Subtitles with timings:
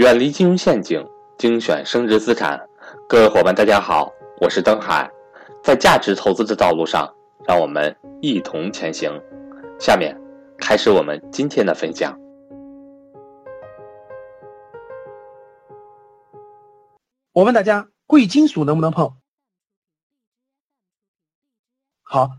[0.00, 2.58] 远离金融陷阱，精选升值资产。
[3.06, 5.06] 各位伙伴，大家好，我是登海。
[5.62, 7.14] 在价值投资的道路上，
[7.46, 9.12] 让我们一同前行。
[9.78, 10.18] 下面
[10.56, 12.18] 开始我们今天的分享。
[17.32, 19.18] 我问大家，贵金属能不能碰？
[22.00, 22.30] 好，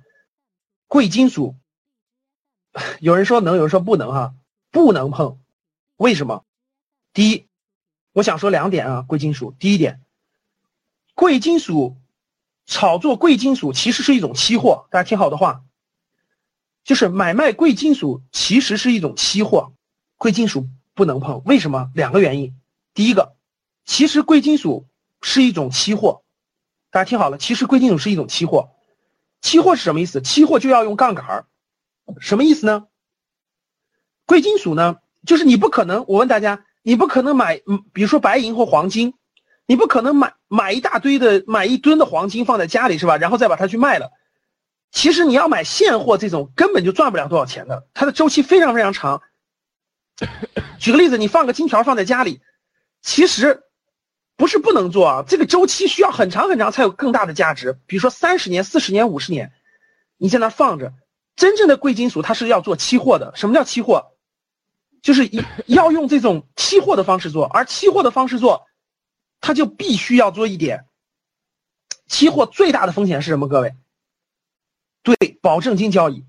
[0.87, 1.57] 贵金属，
[3.01, 4.33] 有人说能，有人说不能，哈，
[4.71, 5.39] 不能碰。
[5.97, 6.43] 为什么？
[7.13, 7.50] 第一。
[8.13, 9.55] 我想说两点啊，贵金属。
[9.57, 10.01] 第一点，
[11.15, 11.97] 贵金属
[12.65, 15.63] 炒作贵金属其实是一种期货，大家听好的话，
[16.83, 19.73] 就是买卖贵金属其实是一种期货，
[20.17, 21.41] 贵金属不能碰。
[21.45, 21.89] 为什么？
[21.95, 22.53] 两个原因。
[22.93, 23.37] 第一个，
[23.85, 24.87] 其实贵金属
[25.21, 26.23] 是一种期货，
[26.89, 28.71] 大家听好了，其实贵金属是一种期货。
[29.41, 30.21] 期货是什么意思？
[30.21, 31.45] 期货就要用杠杆儿，
[32.19, 32.87] 什么意思呢？
[34.25, 36.65] 贵金属呢，就是你不可能，我问大家。
[36.83, 37.61] 你不可能买，
[37.93, 39.13] 比如说白银或黄金，
[39.65, 43.17] 你不可能买买一大堆的，买一吨的黄金放在家里是吧？
[43.17, 44.11] 然后再把它去卖了。
[44.91, 49.21] 其实你要买现货这种根本就赚不了多少钱的，它的周期非常非常长。
[50.79, 52.41] 举个例子，你放个金条放在家里，
[53.01, 53.63] 其实
[54.35, 57.79] 不是不能做啊，这个周期需要很长很长才有更大的价值。
[57.87, 59.53] 比如说三十年、四十年、五十年，
[60.17, 60.93] 你在那放着，
[61.35, 63.31] 真正的贵金属它是要做期货的。
[63.35, 64.10] 什么叫期货？
[65.01, 65.29] 就是
[65.65, 68.67] 要用这种期货的方式做，而期货的方式做，
[69.39, 70.85] 它就必须要做一点。
[72.07, 73.47] 期货最大的风险是什么？
[73.47, 73.75] 各位，
[75.01, 76.25] 对，保证金交易，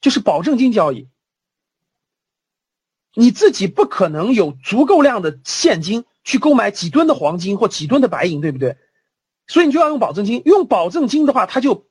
[0.00, 1.08] 就是保证金交易。
[3.14, 8.76] 你自己不可能有足够量的现金去购买几吨的黄金或几吨的白银，对不对？
[9.46, 10.42] 所以你就要用保证金。
[10.46, 11.86] 用保证金的话，它就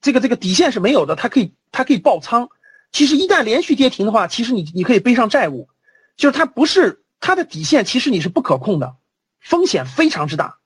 [0.00, 2.48] 这个这个底线是没有的，它可以它可以爆仓。
[2.94, 5.68] 其实一旦连续跌停的话，其实你你可以背上债务，
[6.16, 8.94] 就是它不是它的底线，其实你是不可控的，
[9.40, 10.60] 风险非常之大，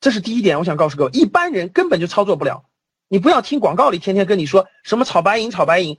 [0.00, 0.60] 这是第一点。
[0.60, 2.66] 我想告诉各位，一般人根本就操作不了。
[3.08, 5.98] 你不要听广告里天天跟你说什么炒白银、炒白银，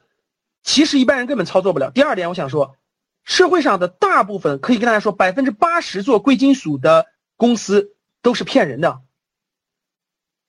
[0.63, 1.91] 其实一般人根本操作不了。
[1.91, 2.77] 第二点，我想说，
[3.25, 9.01] 社会上的大部分可以跟大家说，百分之八十做贵金属的公司都是骗人的。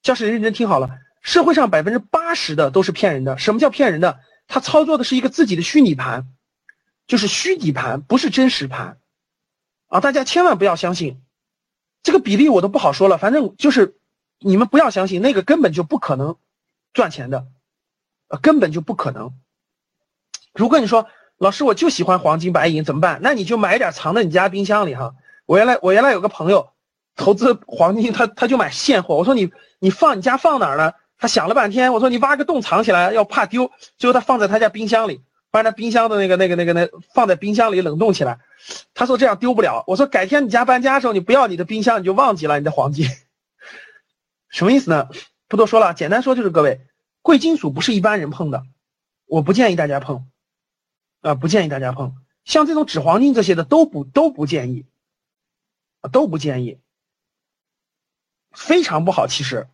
[0.01, 0.91] 教室认真听好了，
[1.23, 3.37] 社会上百分之八十的都是骗人的。
[3.37, 4.21] 什么叫骗人的？
[4.49, 6.27] 他操作的是一个自己的虚拟盘，
[7.07, 8.99] 就是虚底盘，不是真实盘，
[9.87, 11.21] 啊，大家千万不要相信，
[12.03, 13.97] 这个比例我都不好说了，反正就是
[14.41, 16.37] 你们不要相信那个根本就不可能
[16.93, 17.47] 赚钱的，
[18.29, 19.33] 呃，根本就不可能。
[20.55, 23.21] 如果你说老师我就喜欢黄金白银怎么办？
[23.23, 25.15] 那你就买点藏在你家冰箱里哈。
[25.45, 26.73] 我原来我原来有个朋友
[27.15, 30.95] 投资黄金，他他就买现货，我说你你放你家放哪儿呢？
[31.19, 35.21] 他想了半天，我说你挖个洞藏起来，要怕丢，最后他放在他家冰箱里，
[35.51, 38.39] 把他冰箱的那个、那个、那个、那放在冰箱里冷冻起来。
[38.95, 39.83] 他说这样丢不了。
[39.89, 43.09] 我说改天你家搬家的时候，你不要你的冰箱，你就忘记了你的黄金。
[44.49, 45.09] 什么意思呢？
[45.49, 46.81] 不多说了，简单说就是各位，
[47.21, 48.63] 贵金属不是一般人碰的，
[49.27, 50.25] 我不建议大家碰，
[51.21, 52.15] 啊，不建议大家碰。
[52.45, 54.87] 像这种纸黄金这些的都不都不建议，
[56.13, 56.79] 都不建议，
[58.53, 59.67] 非常不好，其实。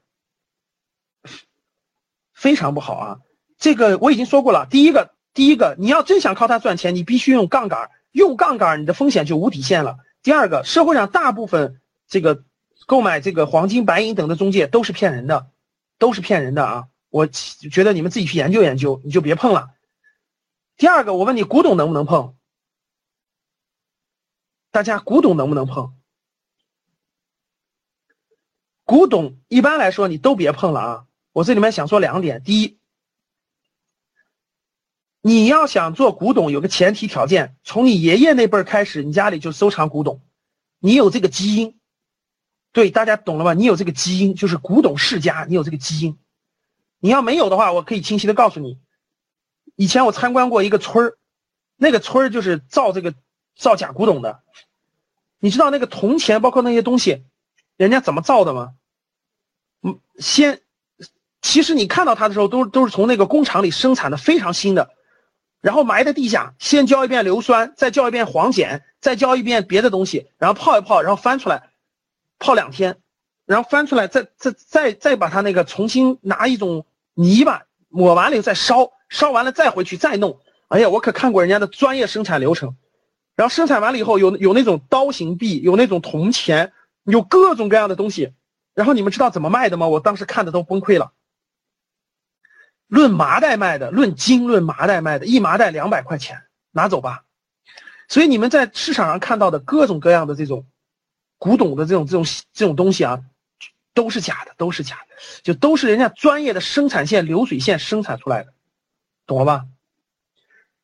[2.45, 3.21] 非常不好啊！
[3.57, 4.67] 这个我已经说过了。
[4.67, 9.97] 第一个，第一个，你要真想靠它赚钱，你必须用杠杆，用杠杆，你的风险就无底线了。
[10.23, 12.45] 第二个，社会上大部分这个
[12.85, 15.53] 购买这个黄金、白银等的中介都是骗人的，
[15.99, 16.89] 都是骗人的啊！
[17.09, 19.71] 我觉得你们自己去研究研究，你就别碰了。
[20.77, 22.37] 第二个，我问你，古董能不能碰？
[24.71, 25.95] 大家，古董能不能碰？
[28.85, 31.07] 古董一般来说你都别碰了啊！
[31.35, 32.79] 我这里面想说两点：第一，
[35.21, 40.23] 你要想做古董，有个前提条件，从你爷爷那辈儿开始，你家里就收藏古董，
[40.79, 41.77] 你有这个基因。
[42.71, 43.53] 对，大家懂了吧？
[43.53, 46.17] 你有这个基因，就是古董世家，你有这个基因。
[47.01, 48.79] 你要没有的话，我可以清晰的告诉你，
[49.75, 51.19] 以前我参观过一个村儿，
[51.75, 53.13] 那个村儿就是造这个
[53.57, 54.41] 造假古董的。
[55.41, 57.25] 你知道那个铜钱，包括那些东西，
[57.77, 58.75] 人家怎么造的吗？
[59.83, 60.61] 嗯，先。
[61.47, 64.89] 其实你看到它的时候，都都是从那个工厂里生产的非常新的，
[65.61, 71.69] 然后埋在地下，先浇一遍硫酸，再浇一遍黄碱，再浇一遍别的东西，然后泡一泡，然后翻出来，
[72.39, 72.97] 泡两天，
[73.45, 80.41] 然后翻出来，再再再再把它那个重新拿一种泥巴抹完了以后再烧，烧完了再回去再弄。
[80.69, 82.75] 哎呀，我可看过人家的专业生产流程，
[83.37, 86.73] 然后生产完了以后有有那种刀形币，有那种铜钱，
[87.05, 88.33] 有各种各样的东西，
[88.73, 89.87] 然后你们知道怎么卖的吗？
[89.87, 91.13] 我当时看的都崩溃了。
[92.95, 97.25] 论麻袋卖的，论斤论麻袋卖的，一麻袋两百块钱，拿走吧。
[98.07, 100.65] 所以你们在市场上看到的各种各样的这种
[101.37, 103.19] 古董的这种这种这种东西啊，
[103.95, 108.53] 都是假的，都是假的，就都是人家专业的生产线流水线生产出来的，
[109.27, 109.65] 懂了吧？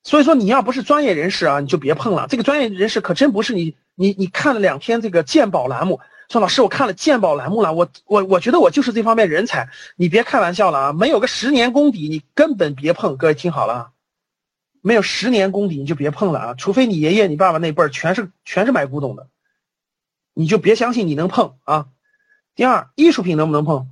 [0.03, 2.27] 所以说你要不是专业人士啊，你就别碰了。
[2.29, 10.93] 这个专业人士可真不是你你你看了两天这个鉴宝栏目，说老师我看了鉴宝栏目了，我我我觉得我就是这方面人才，你别开玩笑了啊！
[10.93, 13.17] 没有个十年功底，你根本别碰。
[13.17, 13.91] 各位听好了，
[14.81, 16.55] 没有十年功底你就别碰了啊！
[16.55, 19.27] 除非你爷爷你爸爸那辈儿全是全是买古董的，
[20.33, 21.89] 你就别相信你能碰啊。
[22.55, 23.91] 第二，艺术品能不能碰？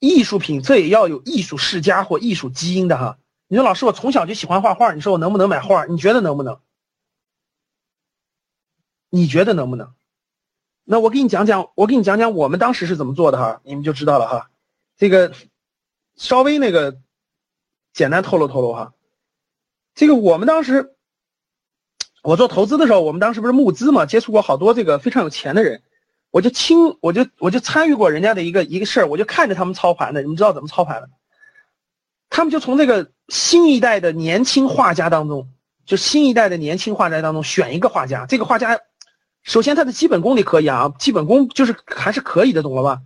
[0.00, 3.18] 艺术品这也要有艺术世家或艺术基因的哈。
[3.48, 5.86] 你说老师，我从小就喜欢画画，你说我能不能买画？
[5.86, 6.60] 你觉得能不能？
[9.08, 9.94] 你觉得能不能？
[10.84, 14.50] 那我给你讲讲，我给你讲讲我们当时是怎么做的哈，你们就知道了哈。
[14.96, 15.32] 这个
[16.16, 16.98] 稍微那个
[17.92, 18.92] 简单透露透露哈。
[19.94, 20.94] 这个我们当时
[22.22, 25.82] 我做投资的时候，我们当时不是募资嘛，接触过好多这个非常有钱的人，
[26.30, 31.08] 我就亲我就我就参与过人家的一个一个事儿，我就看着他们操盘的，你们知道怎么操盘的？
[32.30, 35.48] 他们就从这个新一代的年轻画家当中，
[35.86, 38.26] 就新一代的年轻画家当中选一个画家。
[38.26, 38.80] 这个画家，
[39.44, 43.02] 首先他的基本功你可以啊，基本功就是还是可以的，懂了吧？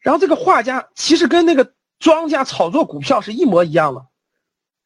[0.00, 4.06] 然后这个画家其实跟那个庄家炒作股票是一模一样的。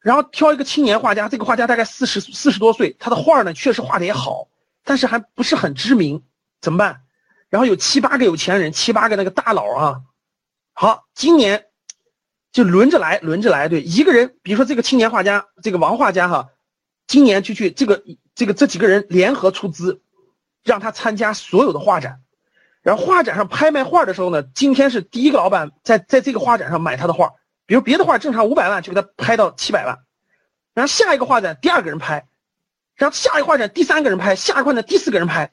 [0.01, 4.49] 然后挑一个青年画家，这个画家大概四十四十多岁，他的画呢确实画的也好，
[4.83, 6.21] 但是还不是很知名，
[6.59, 7.03] 怎么办？
[7.49, 10.01] 然后有七八个有钱人，七八个那个大佬啊，
[10.73, 11.67] 好，今年。
[12.53, 16.49] 就轮着来，轮着来，对一个人，比如说这个青年画家，这个王画家哈，
[17.07, 18.03] 今年就去这个
[18.35, 20.01] 这个这几个人联合出资，
[20.63, 22.21] 让他参加所有的画展，
[22.81, 27.33] 然后画展上拍卖画的时候呢，今天是第一个老板在在这个画展上买他的画，
[27.65, 29.99] 比如别的画正常五百万就给他拍到七百万，
[30.73, 32.27] 然后下一个画展第二个人拍，
[32.95, 35.51] 然后下一个画展第三个人拍，下一个画展第四个人拍，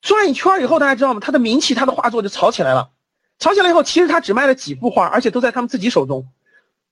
[0.00, 1.20] 转一圈以后大家知道吗？
[1.20, 2.90] 他的名气，他的画作就炒起来了。
[3.38, 6.28] 炒起来以后，其实他只卖了几幅画，而且都在他们自己手中。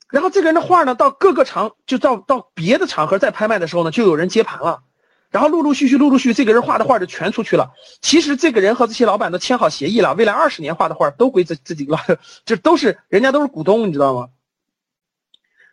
[0.08, 4.82] 然后这个人的画呢，到各个场，就到到别的场合再拍卖的时候呢，就有人接盘了。
[5.30, 7.70] 然后陆陆续续、陆陆续续，这个人画的画就全出去了。
[8.00, 11.98] 其实这个人和这些老板都签好协议了，未来二十年画的画都归自自己了，
[12.44, 14.28] 这都是人家都是股东，你知道吗？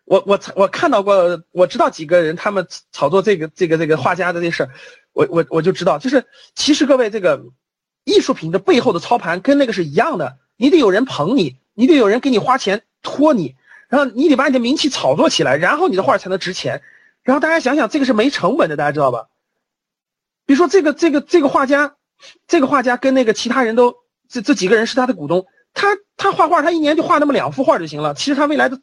[0.05, 4.69] 我我我看到过，我知道几个人他们炒作这个这个这个画家的这事儿，
[5.11, 6.25] 我我我就知道，就是
[6.55, 7.43] 其实各位这个
[8.05, 10.37] 艺术品的背后的操盘跟那个是一样的。
[10.55, 13.55] 你得有人捧你，你得有人给你花钱托你，
[13.89, 16.81] 然后你得把你的名气炒作起来，然后你的画才能值钱。
[17.23, 19.27] 然后大家想想，这个是没成本的，大家知道吧？
[20.47, 21.95] 比如说这个这个这个画家，
[22.47, 23.97] 这个画家跟那个其他人都
[24.27, 25.45] 这这几个人是他的股东，
[25.75, 28.15] 他他画画，他一年就画那么两幅画就行了。
[28.15, 28.81] 其实他未来的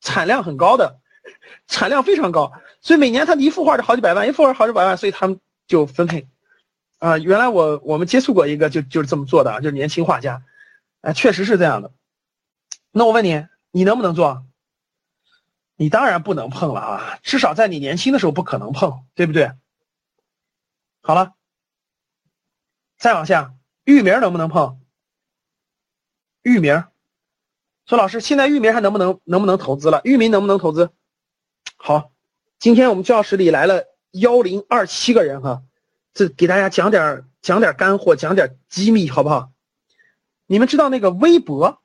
[0.00, 1.00] 产量很高的，
[1.66, 6.26] 产量非常高，所以每年他一幅画就好几百万，一幅画好几百万，所以他们就分配。
[6.98, 10.42] 啊，原来我我们接触过一个就就是这么做的，就是年轻画家。
[11.00, 11.92] 哎，确实是这样的。
[12.92, 14.44] 那我问你，你能不能做？
[15.76, 17.18] 你当然不能碰了啊！
[17.22, 19.50] 至少在你年轻的时候不可能碰，对不对？
[21.02, 21.34] 好了，
[22.98, 23.54] 再往下，
[23.84, 24.80] 域名能不能碰？
[26.42, 26.84] 域名，
[27.86, 30.00] 说老师，现在域名还能不能能不能投资了？
[30.04, 30.90] 域名能不能投资？
[31.76, 32.12] 好，
[32.58, 35.62] 今天我们教室里来了幺零二七个人哈，
[36.14, 39.52] 这给大家讲点讲点干货，讲点机密，好不好？
[40.46, 41.82] 你们知道那个微博，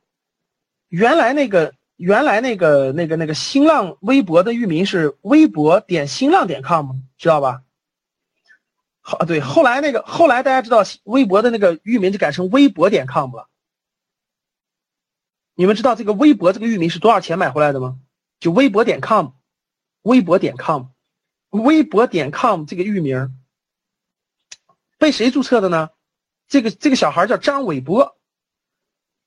[0.88, 7.62] 原来那个原来那个那个那个新浪微博的域名是微博点新浪点 com 知道吧？
[9.08, 13.48] 好，对，后来那个后来大家知道微博的那个域名就改成微博点 com 了。
[15.54, 18.00] 你们知道这个微博这个域名是多少钱买回来的吗？
[18.40, 19.34] 就微博点 com，
[20.02, 20.88] 微博点 com，
[21.52, 23.38] 微博点 com 这个域名
[24.98, 25.92] 被谁注册的呢？
[26.48, 28.18] 这个这个小孩叫张伟波。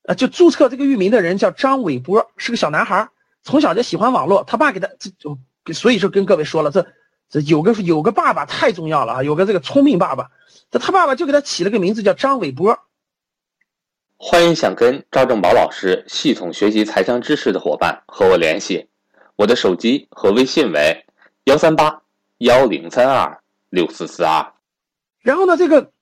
[0.02, 3.10] 啊，就注册这个域名的人叫张伟波，是个小男孩，
[3.44, 4.42] 从小就喜欢网络。
[4.42, 5.38] 他爸给他这就，
[5.72, 6.84] 所以就跟各位说了，这
[7.30, 10.30] 这有个有个爸爸太重要了啊，有个这个聪明爸爸。
[10.70, 12.78] 这他爸爸就给他起了个名字叫张伟波。
[14.16, 18.88] 欢迎想跟赵正宝老师系统学习财商知识的伙伴和我联系，
[19.36, 21.06] 我的手机和微信为
[21.44, 22.02] 幺三八
[22.38, 24.52] 幺零三二六四四二。
[25.20, 25.92] 然后呢，这个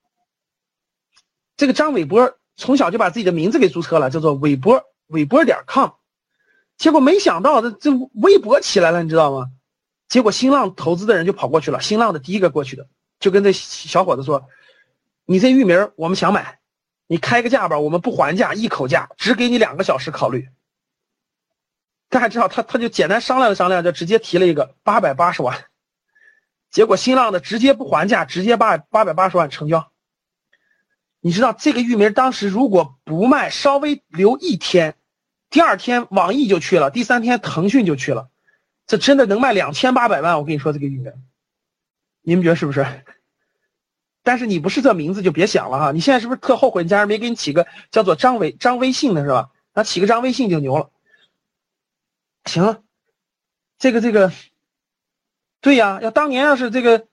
[1.55, 2.37] 这个张伟波。
[2.59, 5.91] 从小就把自己的名字给注册了，叫做伟波伟波点 com，
[6.75, 9.51] 结果没想到这这微博起来了，你知道吗？
[10.07, 12.87] 结果新浪投资的人就跑过去了，新浪的第一个过去的，
[13.19, 14.47] 就跟这小伙子说
[15.25, 16.59] ：“你这域名我们想买，
[17.07, 20.47] 你开个价吧，我们不还价，一口价，只给你两个小时考虑。”
[22.09, 25.65] 大家知道他他就简单商量了商量，就直接提了一个八百八十万，
[26.71, 29.91] 结果新浪的直接不还价，直接把八百八十万成交。
[31.19, 34.95] 你知道这个域名当时如果不卖，稍微留一天，
[35.49, 38.29] 第二天网易就去了，第三天腾讯就去了，
[38.87, 40.39] 这真的能卖两千八百万。
[40.39, 41.13] 我跟你说这个域名，
[42.21, 42.85] 你们觉得是不是？
[44.23, 49.51] 但是你不是这名字就别想了哈，你现在是不是特后悔你家人没给你起个叫做张伟张微信的是吧？
[49.73, 50.89] 那起个张微信就牛了。
[52.45, 52.83] 行，
[53.77, 54.31] 这个这个，
[55.61, 57.07] 对呀，要当年要是这个，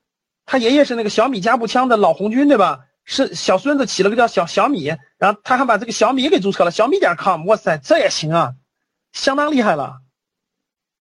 [0.46, 2.86] 他爷爷是那个小米加步枪的老红军对吧？
[3.04, 4.86] 是小孙子起了个叫小小米，
[5.18, 8.54] 然后他还把这个小米给注册了，小米点 com，哇塞，这也行啊，
[9.12, 10.00] 相当厉害了。